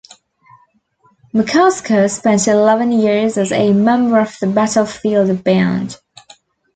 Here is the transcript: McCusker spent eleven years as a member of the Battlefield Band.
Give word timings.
McCusker 1.31 2.09
spent 2.09 2.47
eleven 2.47 2.91
years 2.91 3.37
as 3.37 3.51
a 3.51 3.71
member 3.71 4.19
of 4.19 4.35
the 4.39 4.47
Battlefield 4.47 5.43
Band. 5.43 5.95